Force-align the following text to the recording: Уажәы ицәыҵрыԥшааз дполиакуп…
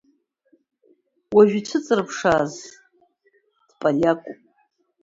Уажәы 1.35 1.57
ицәыҵрыԥшааз 1.61 2.53
дполиакуп… 3.69 4.39